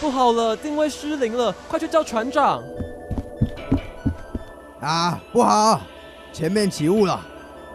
[0.00, 2.62] 不好了，定位失灵了，快去叫船长！
[4.80, 5.82] 啊，不好，
[6.32, 7.20] 前面起雾了，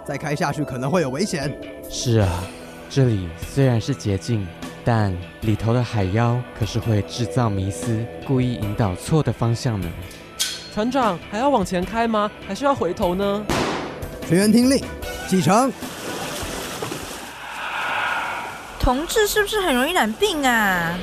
[0.04, 1.56] 再开下去可能会有危险。
[1.88, 2.44] 是啊，
[2.90, 4.48] 这里虽然是捷径，
[4.84, 9.88] 但里头的海妖可是会制造迷思，故意引导错的方向呢。
[10.74, 12.30] 船长还要往前开吗？
[12.48, 13.46] 还是要回头呢？
[14.28, 14.84] 全员听令，
[15.28, 15.72] 启程。
[18.80, 20.98] 同志是不是很容易染病啊？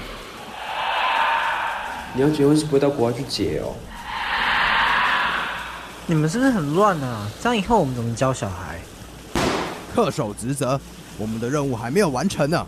[2.15, 3.75] 你要结婚是不会到国外去结哦。
[6.07, 7.27] 你们是不是很乱啊？
[7.41, 8.79] 这样以后我们怎么教小孩？
[9.95, 10.79] 恪守职责，
[11.17, 12.67] 我们的任务还没有完成呢。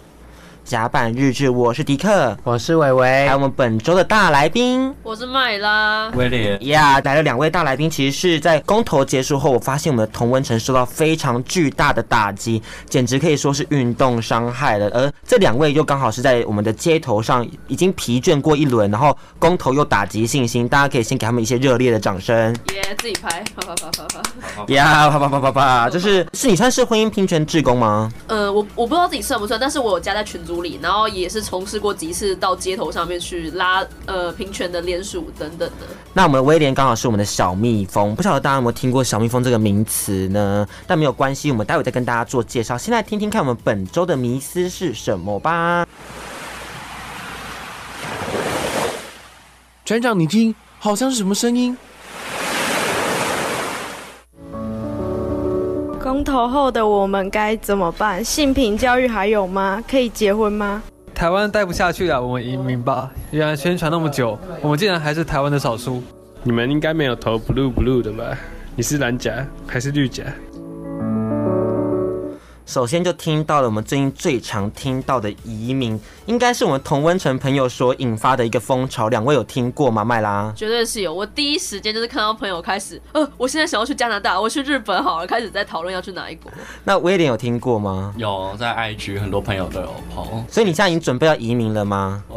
[0.64, 14.88] 甲板日志，我是迪克，我是伟伟，还有我们本周的大来宾，我是麦拉，威廉呀，来了两位大来宾，其实是在公投结束后，我发现我们的同温层受到非常巨大的打击，简直可以说是运动伤害了。
[14.95, 22.35] 而这两位又刚好是在我们的街头上已经疲倦过一轮，然后公投又打击信心，大家可以先给他们一些热烈的掌声。
[22.73, 24.65] 耶，yeah, 自己拍，啪啪啪啪啪。
[24.73, 28.10] 呀，啪啪啪啪啪，就是是你算是婚姻平权志工吗？
[28.29, 35.87] 呃，我我不知道自己算不算，但是我有加在群组里，然后也是从事过几次到街头上面去拉呃平权的联署等等的。
[36.13, 40.66] 那我们的威廉刚好是我们的小蜜蜂，不晓得大家有没有听过小蜜蜂这个名词呢？
[40.87, 42.79] 但没有关系，我们待会再跟大家做介绍。
[42.79, 45.87] 先来听听看我们本周的迷思是什么吧。
[49.85, 51.77] 船长，你听，好像是什么声音？
[56.15, 58.23] 公投后的我们该怎么办？
[58.23, 59.82] 性平教育还有吗？
[59.90, 60.80] 可以结婚吗？
[61.12, 63.10] 台湾待不下去了，我们移民吧。
[63.32, 66.00] 原来宣传那么久，我们竟然还是台湾的少数。
[66.44, 68.38] 你们应该没有投 blue blue 的吧？
[68.76, 70.22] 你是蓝甲还是绿甲？
[72.66, 79.09] 首先就听到了我们最近最常听到的移民，应该是我们同温层朋友所引发的一个风潮。
[79.09, 80.03] 两位有听过吗？
[80.03, 80.50] 麦拉？
[80.56, 81.12] 绝对是有。
[81.12, 86.50] 我第一时间就是看到朋友开始，呃，我现在想要去加拿大，我去日本好了，开始在讨论要去哪一国。
[86.84, 88.14] 那威廉有听过吗？
[88.16, 90.42] 有，在 IG 很多朋友都有 po。
[90.50, 92.25] 所以你现在已经准备要移民了吗？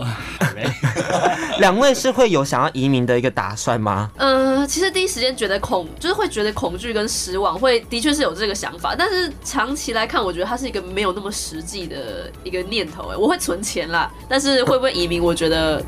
[1.59, 4.09] 两位是会有想要移民的一个打算吗？
[4.17, 10.23] 嗯、呃，其实第一时间觉得恐，就是会觉得恐惧跟失望，会的确是有这个想法，但是长期来看。
[10.23, 15.81] 我觉得它是一个没有那么实际的一个念头哎，我会存钱啦，但是会不会移民，我觉得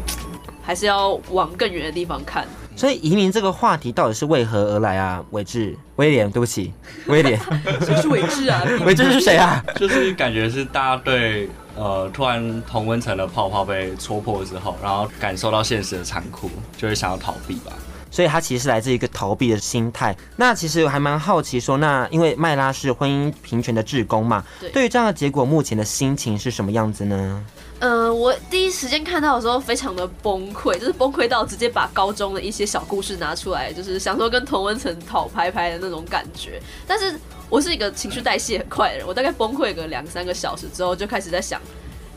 [0.62, 2.48] 还是要往更远的地方看。
[2.76, 5.22] 所以移民这个话题到底是为何而来啊？
[5.32, 6.72] 伟志，威廉，对不起，
[7.08, 7.38] 威廉，
[7.82, 8.64] 谁是伟志啊？
[8.86, 9.62] 伟志是谁啊？
[9.76, 11.50] 就是感觉是大家对
[11.80, 17.72] 呃突然同温层的泡泡被戳破之后，然后感受到现实的残酷，就会想要逃避吧。
[18.12, 20.16] 所以他其实是来自一个逃避的心态。
[20.36, 27.46] 那其实我还蛮好奇说，那因为麦拉是婚姻平权的志工嘛，对，于这样的结果，目前的心情是什么样子呢？
[27.82, 36.62] 嗯、呃，我第一时间看到的时候，非常的崩溃，就是崩溃到直接把高中的一些小故事拿出来，就是想说跟童文层讨拍拍的那种感觉。
[36.86, 37.18] 但是
[37.50, 41.62] 我是一个情绪代谢很快的人，我大概崩溃个两三个小时之后，就开始在想。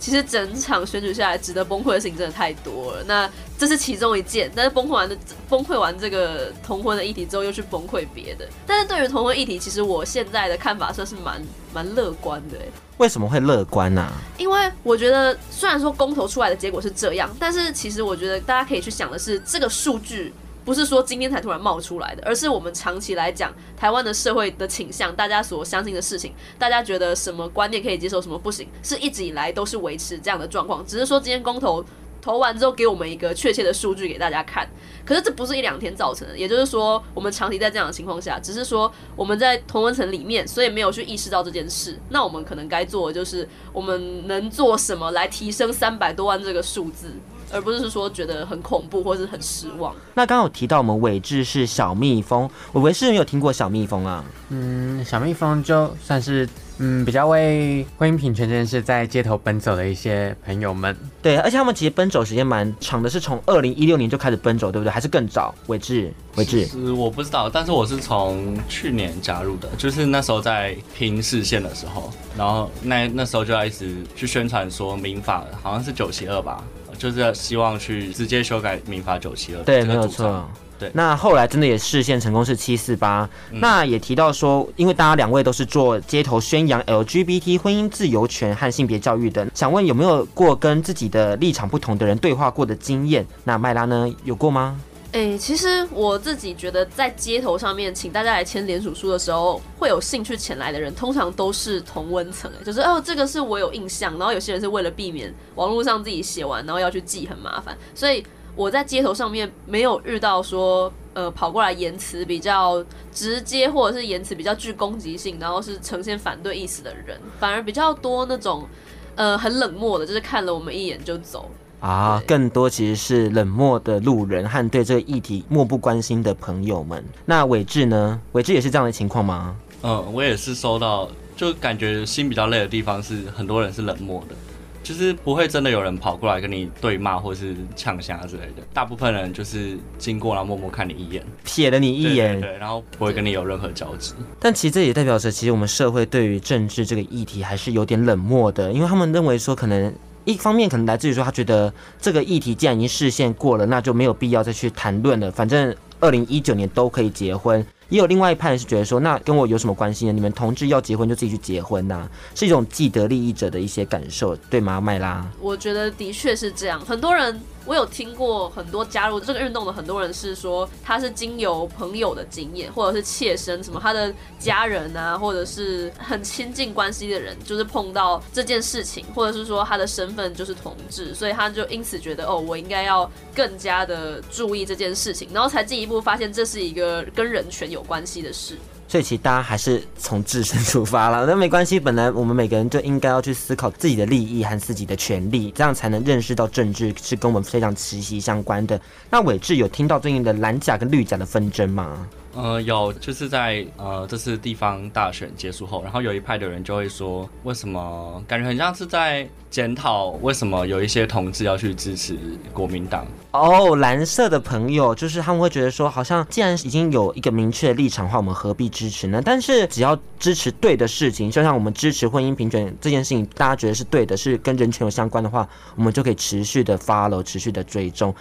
[0.00, 3.04] 其实整场选举下来，值得崩溃的事情真的太多了。
[3.04, 3.30] 那
[3.62, 5.17] 这是其中一件，但是崩溃完的
[5.49, 8.45] 崩溃完这个同婚的议题之后，又去崩溃别的。
[8.67, 11.41] 但是对于同婚议题，其实我现在的看法算是蛮
[11.72, 12.59] 蛮乐观的。
[12.97, 14.11] 为什么会乐观呢？
[14.37, 20.34] 因为我觉得，虽然说公投出来的结果是这样，但是其实我觉得大家可以去想的是这个数据。
[20.65, 30.87] 不是说今天才突然冒出来的，而是我们长期来讲，台湾的社会的倾向，大家所相信的事情，大家觉得什么观念可以接受，什么不行，是一直以来都是维持这样的状况。
[30.87, 31.84] 只是说今天公投
[32.22, 34.66] 投完之后，给我们一个确切的数据给大家看。
[35.05, 41.99] 可是这不是一两天造成的，也就是说，我们长期在这样的情况下，只是说我们在同温层里面，所以没有去意识到这件事。
[42.10, 47.12] 那我们可能该做的就是，我们能做什么来提升三百多万这个数字？
[47.55, 49.94] 而不是说觉得很恐怖或是很失望。
[50.15, 54.25] 那刚刚有提到我们伟志是小蜜蜂，我伟是没有听过小蜜蜂啊。
[54.49, 56.49] 嗯，小蜜蜂就算是
[56.84, 60.97] 嗯比较为婚姻平权这件事在街头奔走的一些朋友们。
[61.22, 64.91] 对，而且他们其实奔走时间蛮长的，是从二零一六年就开始奔走，对不对？
[64.91, 65.54] 还是更早？
[65.68, 76.65] 伟志，伟志，是我不知道，但是我是从去年加入的，就是那时候在拼视线的时候，然后那那时候就要一直去宣传说民法好像是九七二吧。
[76.98, 80.48] 就是希望去直接修改民法九七二，对，没有错。
[80.78, 83.28] 对，那后来真的也实现成功是七四八。
[83.53, 93.24] 那也提到说，因为大家两位都是做街头宣扬 LGBT 婚姻自由权和性别教育的，想问有没有过跟自己的立场不同的人对话过的经验？
[93.45, 94.77] 那麦拉呢，有过吗？
[95.12, 104.16] 哎、其实我自己觉得，在街头上面请大家来签联署书的时候，会有兴趣前来的人，通常都是同温层，就是哦，这个是我有印象。
[104.18, 108.24] 然后有些人是为了避免网络上自己写完，然后要去记很麻烦，所以
[108.56, 112.82] 我在街头上面没有遇到说，呃，跑过来言辞比较
[113.12, 118.66] 直接，或者是言辞比较具攻击性，然后是呈现反对意思的人，反而比较多那种，
[119.14, 121.50] 呃，很冷漠的，就是看了我们一眼就走。
[121.83, 127.05] 啊，更多其实是冷漠的路人和对这个议题漠不关心的朋友们。
[127.27, 128.21] 那伟志呢？
[128.31, 129.57] 伟志也是这样的情况吗？
[129.83, 134.37] 嗯，我也是收到，就感觉心比较累的地方是很多人是冷漠的，
[134.84, 138.63] 就是不会真的有人跑过来跟你对骂或是呛虾之类的。
[138.73, 144.15] 大部分人就是经过然后默默看你一眼，瞥了你一眼，对，对，对，然后不会跟你有任何交集。
[144.39, 149.93] 但其实这也代表着，其实我们社会对于政治这个议题还是有点冷漠的，因为他们认为说可能。
[150.24, 155.30] 一方面可能来自于说，他觉得这个议题既然已经视线过了，那就没有必要再去谈论了。
[155.30, 157.65] 反正二零一九年都可以结婚。
[157.89, 160.13] 也有另外一派人是觉得说，那跟我有什么关系呢？
[160.13, 165.27] 你们同志要结婚就自己去结婚呐、是一种既得利益者的一些感受，对吗，麦拉？
[165.39, 167.39] 我觉得的确是这样，很多人。
[167.64, 188.59] 我有听过很多加入这个运动的很多人是说，他是经由朋友的经验，或者是切身什么他的家人啊，或者是很亲近关系的人，就是碰到这件事情，或者是说他的身份就是同志，所以他就因此觉得哦，我应该要更加的注意这件事情，然后才进一步发现这是一个跟人权有关系的事。
[188.89, 191.81] 所以其实大家还是从自身出发了，那没关系。
[191.81, 198.79] 本来我们每个人就应该要去思考自己的利益和自己的权利，这样才能认识到政治是跟我们非常息息相关的。
[199.11, 202.07] 那伟志有听到最近的蓝甲跟绿甲的纷争吗？
[202.34, 212.17] 呃，有，就是在呃这次地方大选结束后，然后有一派的人就会说，为什么感觉很像是在检讨为什么有一些同志要去支持
[212.55, 213.07] 国民党？
[213.33, 219.21] 哦，蓝色的朋友就是他们会觉得说，好像既然已经有一个明确的立场的话，我们何必支持呢？
[219.23, 225.47] 但是只要支持对的事情，就像我们支持婚姻平权这件事情，大家觉得是对的，是跟人权有相关的话，
[225.77, 228.15] 我们就可以持续的 follow，持续的追踪。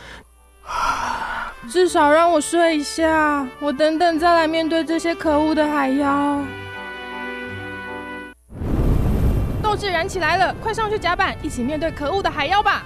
[1.70, 6.40] 至少让我睡一下，我等等再来面对这些可恶的海妖。
[9.62, 12.84] 斗志燃起来了，快上去甲板，一起面对可恶的海妖吧！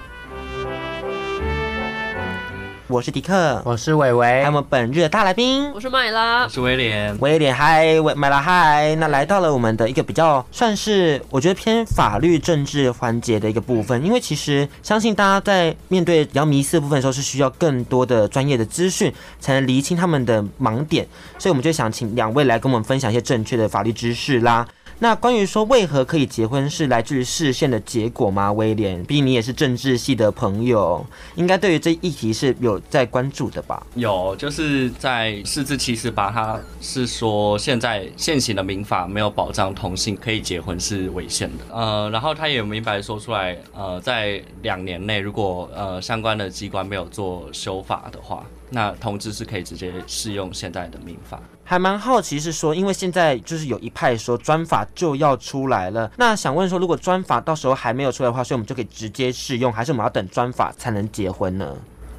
[2.88, 8.94] 我是迪克，我是伟伟，还有我们本日的大来宾，我是麦拉，我是威廉，威廉嗨，麦拉嗨。
[8.98, 21.08] 那来到了我们的一个比较算是我觉得偏法律政治环节的一个部分，因为其实相信大家在面对比较迷思的部分的时候，是需要更多的专业的资讯才能厘清他们的盲点，
[21.40, 24.68] 所以我们就想请两位来跟我们分享一些正确的法律知识啦。
[24.98, 28.52] 那关于说为何可以结婚，是来自于释宪的结果吗？
[28.54, 31.06] 威廉，毕竟你也是政治系的朋友，
[31.36, 33.86] 应该对于这议题是有在关注的吧？
[33.96, 41.66] 有，就是在四至七十八，他是说现在现行的民法没有保障同性可以结婚是违宪的。
[41.76, 51.42] 呃，然后他也明白说出来，呃，在两年内如果呃相关的机关没有做修法的话，那同志是可以直接适用现在的民法。
[51.68, 61.76] 还蛮好奇是说，因为现在就是有一派说专法就要出来了，那想问说，如果专法到时候还没有出来的话，所以我们就可以直接试用，还是我们要等专法才能结婚呢？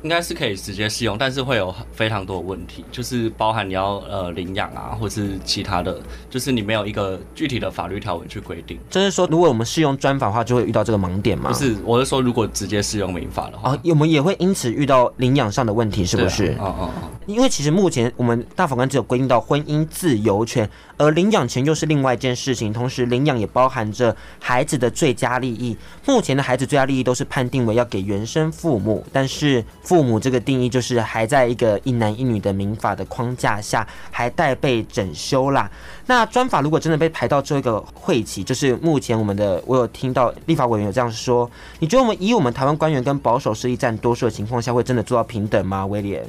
[0.06, 6.00] 应该是可以直接适用，但是会有非常多的问题，就是包含你要呃领养啊，或是其他的，
[6.30, 8.78] 就是你没有一个具体的法律条文去规定。
[8.88, 11.50] 就是说，如果我们适用专法的话，就会遇到这个盲点吗？
[11.50, 16.52] 不是，我是说，如果直接适用民法的话，啊，我们也会因此遇到领养上的问题，是不是？
[16.60, 16.90] 哦哦哦。
[17.26, 22.72] 因为其实目前我们大法官只有规定到婚姻自由权，而领养权又是另外一件事情。
[22.72, 25.76] 同时，领养也包含着孩子的最佳利益。
[26.06, 35.70] 目前的孩子最佳利益都是判定为要给原生父母，但是父父母这个定义就是还在一个一男一女的民法的框架下，还待被整修啦。
[36.04, 45.86] 那专法如果真的被排到这个会期，就是目前我们的我有听到立法委员有这样说，你觉得我们以我们台湾官员跟保守势力占多数的情况下，会真的做到平等吗？
[45.86, 46.22] 威廉？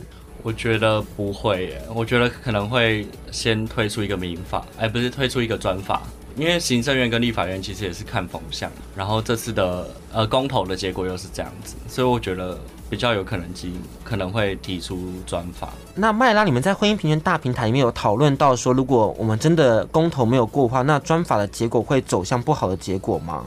[0.44, 6.04] 我觉得不会耶，我觉得可能会先推出一个民法，而不是推出一个专法，
[6.38, 12.58] 因为行政院跟立法院其实也是看风向，然后这次的呃公投的结果又是这样子，所以我觉得
[12.90, 15.70] 比较有可能机可能会提出专法。
[15.96, 23.44] 那麦拉，你们在婚姻平权大平台里面有讨论到说，如果我们真的公投没有过的话，那专法的结果会走向不好的结果吗？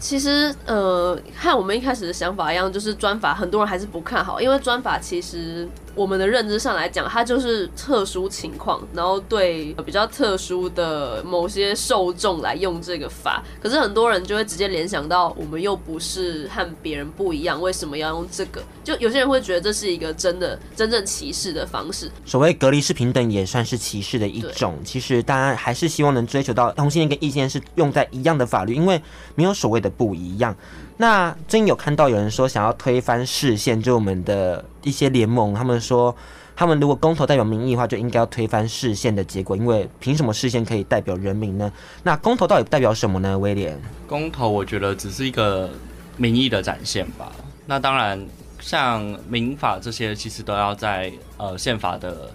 [0.00, 5.68] 其实，呃，和我们一开始的想法一样，就是专法很多人还是不看好，因为专法其实。
[5.98, 13.42] 我们的认知上来讲，它就是特殊情况，然后对比较特殊的某些受众来用这个法。
[13.60, 18.62] 可是很多人就会直接联想到，我们又不是和别人不一样，为什么要用这个？
[18.84, 22.08] 就有些人会觉得这是一个真的真正歧视的方式。
[22.24, 24.78] 所谓隔离式平等也算是歧视的一种。
[24.84, 29.02] 其实大家还是希望能追求到同性恋跟异性恋是用在一样的法律，因为
[29.34, 30.54] 没有所谓的不一样。
[31.00, 36.14] 那最近有看到有人说想要推翻视线，就我们的一些联盟，他们说
[36.56, 41.72] 他们如果公投代表民意的话，就应该要推翻视线的结果，因为凭什么视线可以代表人民呢？
[42.02, 43.38] 那公投到底代表什么呢？
[43.38, 45.70] 威廉，公投我觉得只是一个
[46.16, 47.30] 民意的展现吧。
[47.66, 48.26] 那当然，
[48.58, 52.28] 像民法这些其实都要在呃宪法的，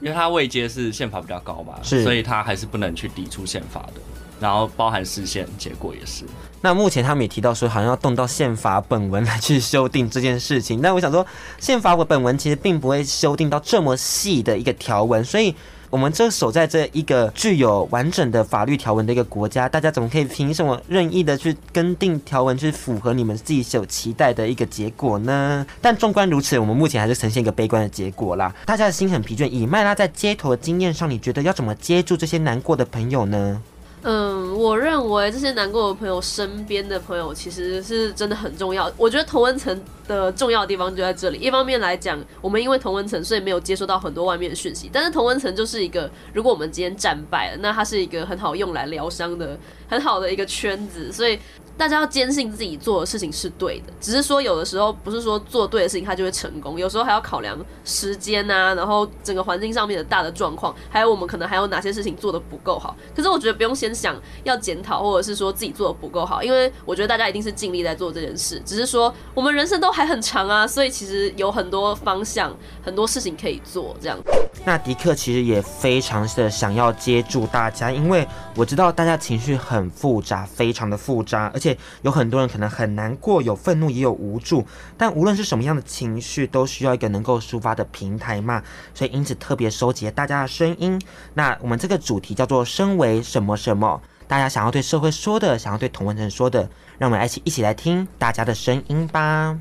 [0.00, 4.00] 因为它位阶是宪法比较高嘛，是，所以它还是不能去抵触宪法的。
[4.38, 6.24] 然后包含视线结果也是。
[6.60, 10.80] 那目前他们也提到说，好像要动到宪法本文来去修订这件事情。
[10.82, 11.24] 但我想说，
[11.58, 15.54] 宪法本文其实并不会修订到这么细的一个条文，所以
[15.90, 25.64] 我们这守在这一个具有完整的法律条文的一个国家，大家怎么可以凭什么任意的去更定条文，去符合你们自己所期待的一个结果呢？
[25.80, 28.54] 但纵观如此，我们目前还是呈现一个悲观的结果啦。
[28.66, 29.48] 大家的心很疲倦。
[29.48, 33.62] 以麦拉在街头的经验上，你觉得要怎么接住这些难过的朋友呢？
[34.02, 38.92] 嗯，我认为这些难过的朋友身边的朋友其实是真的很重要。
[38.96, 41.38] 我觉得同温层的重要地方就在这里。
[41.38, 44.90] 一方面来讲，我们因为同温层，所以没有接收到很多外面的讯息。
[44.92, 49.56] 但是同温层就是一个，如果我们今天战败了，那它是一个很好用来疗伤的
[49.88, 51.12] 很好的一个圈子。
[51.12, 51.38] 所以。
[51.78, 62.96] 大家要坚信自己做的事情是对的，只是说有的时候不是说做对的事情它就会成功，有时候还要考量时间啊，然后整个环境上面的大的状况，还有我们可能还有哪些事情做得不够好。
[63.14, 73.96] 可是我觉得不用先想要检讨，或者是说自己做的不够好，因为我觉得大家一定是尽力在做这件事，只是说我们人生都还很长啊，所以其实有很多方向、很多事情可以做。
[74.00, 74.18] 这样。
[74.64, 81.67] 那迪克其实也非常的想要接住大家，因为我知道大家情绪很复杂，非常的复杂，而且。
[82.02, 84.64] 有很多人可能很难过，有愤怒，也有无助。
[84.96, 88.62] 但无论是什么样的情绪，都需要一个能够抒发的平台嘛。
[88.94, 91.00] 所以因此特别收集大家的声音。
[91.34, 99.58] 那我们这个主题叫做“身为什么什么”，大家想要对社会说的，想要对同文人说的，让我们一起一起来听大家的声音吧。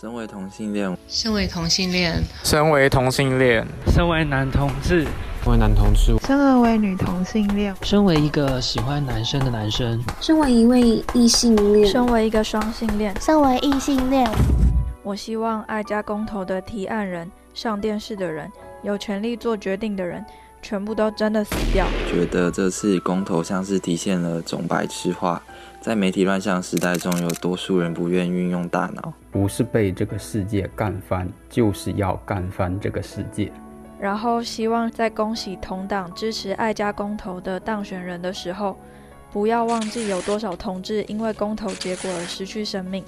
[0.00, 5.06] 身为同性恋，身为同性恋，身为同性恋，身为男同志。
[5.42, 14.26] 身为男同志，身而为女同性恋，身为一个喜欢男生的男生，身为一位异性恋，身为一个双性恋，身为异性恋，
[15.02, 18.50] 我希望爱家公投的提案人、上电视的人、
[18.82, 20.24] 有权利做决定的人，
[20.62, 21.86] 全部都真的死掉。
[22.10, 25.42] 觉得这次公投像是体现了总白痴化，
[25.80, 33.50] 在媒体乱象时代中，有多数人不愿运用大脑，不是被这个世界干翻，就是要干翻这个世界。
[33.98, 38.76] 然后希望在恭喜同党支持爱家公投的当选人的时候，
[39.32, 43.02] 不要忘记有多少同志因为公投结果而失去生命。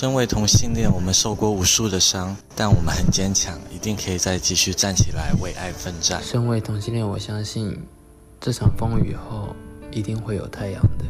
[0.00, 6.22] 身为同性恋，我们受过无数的伤，但我们很坚强，一定可以再继续站起来为爱奋战。
[6.22, 7.76] 身为同性恋，我相信
[8.40, 9.48] 这场风雨后
[9.90, 11.04] 一定会有太阳的。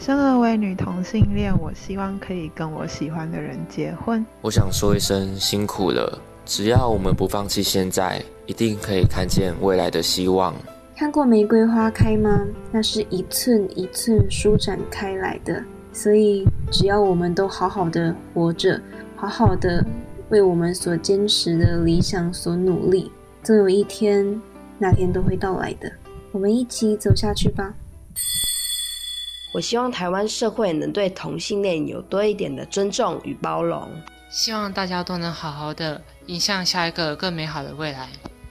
[0.00, 4.24] 生而为女同性恋，我希望可以跟我喜欢的人结婚。
[4.40, 10.54] 我想说一声辛苦了，只要我们不放弃现在，一定可以看见未来的希望。
[10.96, 12.40] 看过玫瑰花开吗？
[12.72, 15.62] 那是一寸一寸舒展开来的。
[15.92, 18.80] 所以，只要我们都好好的活着，
[19.16, 19.84] 好好的
[20.28, 23.10] 为我们所坚持的理想所努力，
[23.42, 24.40] 总有一天，
[24.78, 25.90] 那天都会到来的。
[26.30, 27.72] 我们一起走下去吧。
[29.54, 33.88] 我希望台湾社会能对同性恋有多一点的尊重与包容，
[34.30, 38.10] 希望大家都能好好的迎向下一个更美好的未来。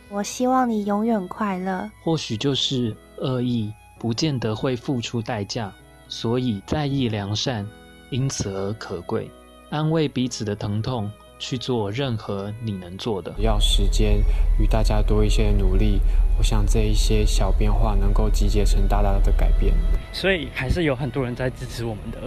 [0.10, 1.88] 我希望你永远快乐。
[2.04, 5.72] 或许就是恶意，不见得会付出代价，
[6.08, 7.68] 所以在意良善，
[8.10, 9.30] 因此而可贵。
[9.70, 11.10] 安慰彼此的疼痛。
[11.40, 14.24] 去做任何你能做的，要时间
[14.60, 16.02] 与大家多一些努力，
[16.36, 19.72] 我想这一些小变化能够集结成大大的改变。
[20.12, 22.18] 所以还是有很多人在支持我们的，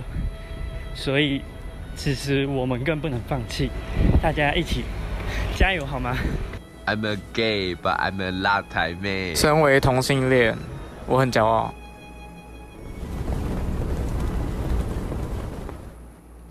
[0.94, 1.42] 所以
[1.96, 3.68] 其实我们更不能放弃，
[4.22, 4.84] 大家一起
[5.56, 6.16] 加油好吗
[6.86, 9.34] ？I'm a gay, but I'm a 辣台妹。
[9.34, 10.56] 身为同性恋，
[11.08, 11.74] 我很骄傲。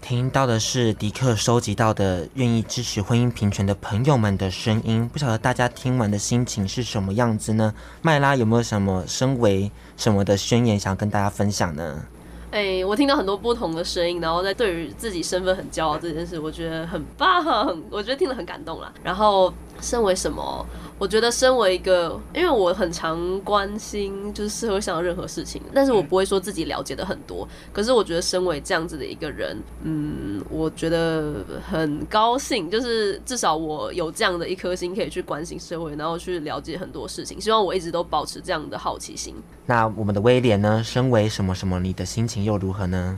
[0.09, 7.71] 听到的是迪克收集到的愿意支持婚姻平权的朋友们的声音，不晓得大家听完的心情是什么样子呢？
[8.01, 12.03] 麦拉有没有什么身为什么的宣言想跟大家分享呢？
[12.49, 18.91] 哎、我听到很多不同的声音，然后在对于自己身份很骄傲这件事，我觉得很棒，我觉得听了很感动啦。
[19.03, 20.65] 然后，身为什么？
[20.99, 27.47] 我觉得身为一个，因为我很常关心就是社会上的任何事情，但是我不会说自己了解的很多。
[27.71, 37.39] 可是我觉得身为这样子的一个人，嗯，我觉得很高兴，就是至少我有这样的一颗心，可以去关心社会，然后去了解很多事情。
[37.39, 39.33] 希望我一直都保持这样的好奇心。
[39.65, 40.83] 那我们的威廉呢？
[40.83, 41.79] 身为什么什么？
[41.79, 43.17] 你的心情又如何呢？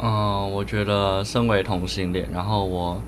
[0.00, 3.02] 嗯，我觉得身为同性恋，然后我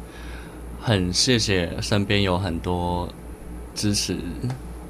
[0.81, 3.09] 很谢谢身边有很多
[3.81, 4.19] 支持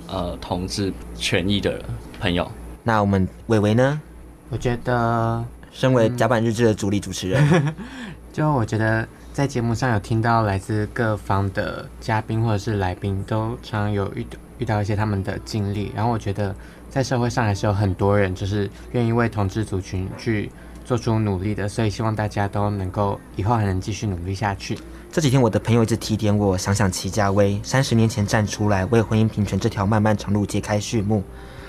[0.09, 1.80] 呃同志权益的
[2.18, 2.50] 朋友。
[2.82, 4.00] 那我们伟伟呢？
[4.49, 7.75] 我觉得身为甲板日志的主力主持人，嗯、
[8.35, 14.26] 就我觉得在节目上有听到来自各方的嘉宾或者是来宾，都常常有遇
[14.59, 16.52] 遇到一些他们的经历，然后我觉得。
[16.90, 20.50] 在社会上还是有很多人，就是愿意为同志族群去
[20.85, 24.76] 做出努力的，所以希望大家都能够以后还能继续努力下去。
[25.12, 31.25] 这几天我的朋友一直提点我，想想齐家威三十年前站出来为婚姻平权这条漫漫长路揭开序幕。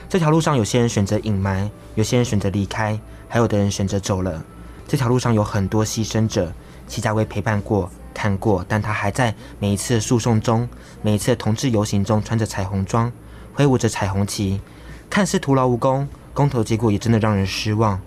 [0.08, 4.44] 这条路上有些人选择隐瞒，有些人选择离开，还有的人选择走了。
[4.88, 6.54] 这条路上有很多牺牲者，
[6.88, 10.70] 齐家威陪伴过、看过，但他还在每一次诉讼中、
[11.02, 13.12] 每一次同志游行中穿着彩虹装，
[13.56, 14.62] 挥舞着彩虹旗。
[15.10, 18.00] 看似徒劳无功，公投结果也真的让人失望，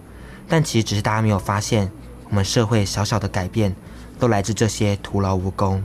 [0.49, 1.91] 但其实只是大家没有发现，
[2.29, 3.75] 我们社会小小的改变
[4.25, 5.83] 都来自这些徒劳无功。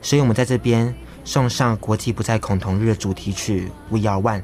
[0.00, 4.38] 所以，我们在这边送上国际不再恐同日的主题曲《We Are One》，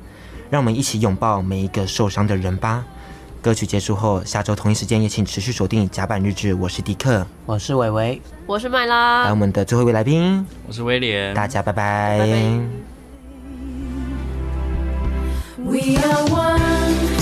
[0.50, 2.84] 让我们一起拥抱每一个受伤的人吧。
[3.40, 6.52] 歌曲结束后，下周同一时间也请持续锁定甲板日志。
[6.52, 12.18] 我是迪克，我是伟伟，我是麦拉，还有我们的最后一位来宾，我是威廉，大家拜拜。
[12.18, 12.32] 拜拜
[15.64, 17.17] We are one,